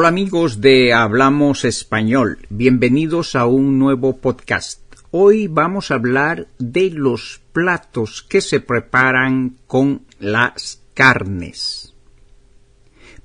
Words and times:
Hola 0.00 0.08
amigos 0.08 0.62
de 0.62 0.94
Hablamos 0.94 1.66
Español, 1.66 2.38
bienvenidos 2.48 3.36
a 3.36 3.44
un 3.44 3.78
nuevo 3.78 4.16
podcast. 4.16 4.80
Hoy 5.10 5.46
vamos 5.46 5.90
a 5.90 5.96
hablar 5.96 6.48
de 6.58 6.88
los 6.88 7.42
platos 7.52 8.22
que 8.22 8.40
se 8.40 8.60
preparan 8.60 9.58
con 9.66 10.06
las 10.18 10.80
carnes. 10.94 11.92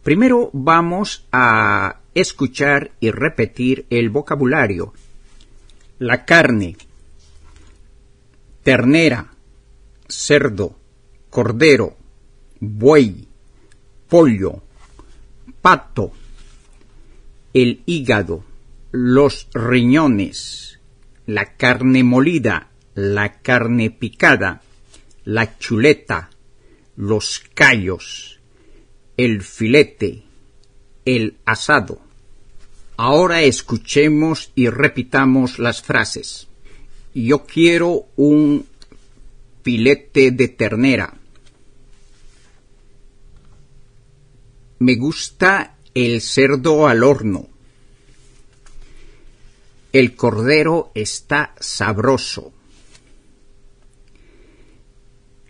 Primero 0.03 0.49
vamos 0.51 1.25
a 1.31 2.01
escuchar 2.13 2.91
y 2.99 3.09
repetir 3.09 3.85
el 3.89 4.09
vocabulario. 4.09 4.93
La 5.97 6.25
carne, 6.25 6.75
ternera, 8.63 9.31
cerdo, 10.09 10.75
cordero, 11.29 11.95
buey, 12.59 13.29
pollo, 14.09 14.61
pato, 15.61 16.11
el 17.55 17.83
hígado, 17.85 18.43
los 18.91 19.47
riñones, 19.53 20.81
la 21.25 21.55
carne 21.55 22.03
molida, 22.03 22.67
la 22.95 23.41
carne 23.41 23.91
picada, 23.91 24.61
la 25.23 25.57
chuleta, 25.57 26.31
los 26.97 27.41
callos, 27.53 28.41
el 29.15 29.41
filete, 29.41 30.23
el 31.05 31.37
asado. 31.45 32.01
Ahora 32.97 33.41
escuchemos 33.41 34.51
y 34.53 34.67
repitamos 34.67 35.57
las 35.57 35.81
frases. 35.81 36.49
Yo 37.13 37.45
quiero 37.45 38.07
un 38.17 38.65
filete 39.63 40.31
de 40.31 40.49
ternera. 40.49 41.13
Me 44.79 44.95
gusta 44.95 45.74
el 45.95 46.19
cerdo 46.19 46.87
al 46.87 47.03
horno. 47.03 47.47
El 49.93 50.13
cordero 50.17 50.91
está 50.93 51.55
sabroso. 51.57 52.51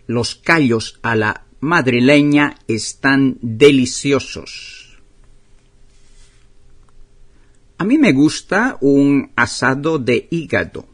Los 0.06 0.36
callos 0.36 1.00
a 1.02 1.16
la 1.16 1.46
madrileña 1.58 2.54
están 2.68 3.38
deliciosos. 3.42 4.98
A 7.78 7.84
mí 7.84 7.98
me 7.98 8.12
gusta 8.12 8.78
un 8.80 9.32
asado 9.34 9.98
de 9.98 10.28
hígado. 10.30 10.86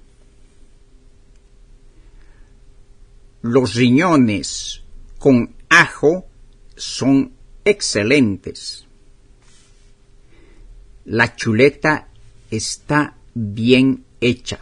Los 3.42 3.74
riñones 3.74 4.82
con 5.18 5.54
ajo 5.68 6.26
son 6.74 7.32
excelentes. 7.66 8.86
La 11.04 11.34
chuleta 11.34 12.08
está 12.50 13.16
bien 13.34 14.04
hecha. 14.20 14.60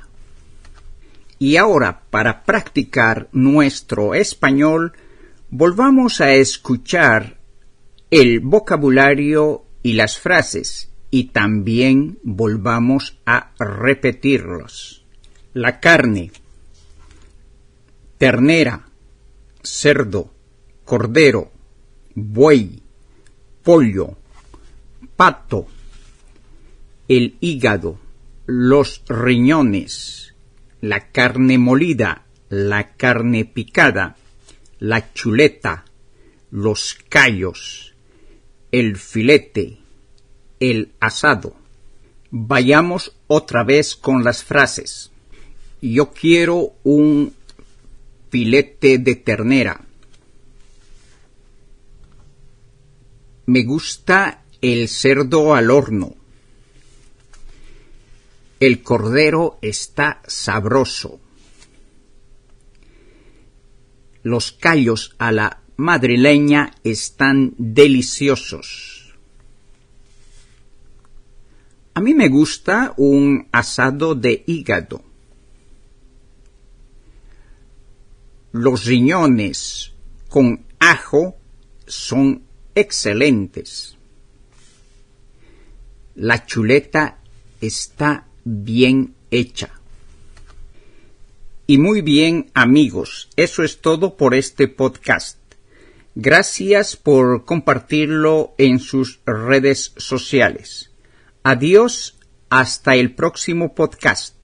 Y 1.39 1.57
ahora, 1.57 2.03
para 2.11 2.45
practicar 2.45 3.29
nuestro 3.33 4.15
español, 4.15 4.93
volvamos 5.51 6.21
a 6.21 6.33
escuchar 6.33 7.39
el 8.11 8.41
vocabulario 8.41 9.65
y 9.83 9.95
las 9.95 10.19
frases 10.19 10.91
y 11.11 11.25
también 11.25 12.19
volvamos 12.23 13.19
a 13.27 13.53
repetirlos. 13.59 15.05
La 15.53 15.81
carne, 15.81 16.31
ternera, 18.19 18.87
cerdo, 19.63 20.31
cordero, 20.85 21.51
buey, 22.15 22.83
pollo, 23.63 24.17
pato, 25.17 25.67
el 27.11 27.37
hígado, 27.41 27.99
los 28.47 29.03
riñones, 29.09 30.37
la 30.81 31.11
carne 31.11 31.59
molida, 31.59 32.25
la 32.49 32.93
carne 32.93 33.45
picada, 33.45 34.17
la 34.79 35.13
chuleta, 35.13 35.87
los 36.53 36.97
callos, 37.09 37.95
el 38.71 38.97
filete, 38.97 39.79
el 40.61 40.93
asado. 41.01 41.57
Vayamos 42.31 43.17
otra 43.27 43.65
vez 43.65 43.97
con 43.97 44.23
las 44.23 44.45
frases. 44.45 45.11
Yo 45.83 46.13
quiero 46.13 46.75
un 46.85 47.35
filete 48.31 48.99
de 48.99 49.17
ternera. 49.17 49.85
Me 53.47 53.65
gusta 53.65 54.45
el 54.61 54.89
cerdo 54.89 55.57
al 55.57 55.73
horno. 55.73 56.20
El 58.61 58.83
cordero 58.83 59.59
está 59.63 60.21
sabroso. 60.27 61.19
Los 64.23 64.53
callos 64.53 65.17
a 65.19 65.33
la 65.33 65.63
madrileña 65.79 66.75
están 66.85 67.55
deliciosos. 67.57 69.15
A 71.95 72.03
mí 72.03 72.13
me 72.13 72.29
gusta 72.29 72.93
un 72.99 73.49
asado 73.51 74.15
de 74.15 74.45
hígado. 74.47 75.03
Los 78.53 78.85
riñones 78.85 79.93
con 80.29 80.67
ajo 80.79 81.39
son 81.87 82.43
excelentes. 82.75 83.97
La 86.15 86.45
chuleta 86.45 87.21
está 87.63 88.27
bien 88.45 89.15
hecha. 89.31 89.71
Y 91.67 91.79
muy 91.79 92.03
bien 92.03 92.51
amigos, 92.55 93.29
eso 93.37 93.63
es 93.63 93.81
todo 93.81 94.17
por 94.17 94.35
este 94.35 94.67
podcast. 94.67 95.39
Gracias 96.17 96.97
por 96.97 97.45
compartirlo 97.45 98.55
en 98.59 98.81
sus 98.81 99.21
redes 99.25 99.93
sociales. 99.97 100.91
Adiós, 101.45 102.19
hasta 102.49 102.97
el 102.97 103.15
próximo 103.15 103.75
podcast. 103.75 104.37